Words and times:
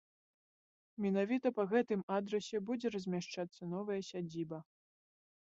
Менавіта 1.05 1.51
па 1.59 1.65
гэтым 1.75 2.01
адрасе 2.17 2.63
будзе 2.71 2.87
размяшчацца 2.97 3.61
новая 3.75 3.99
сядзіба. 4.09 4.59